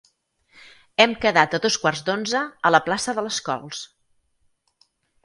[1.03, 3.83] Hem quedat a dos quarts d'onze a la plaça de les Cols.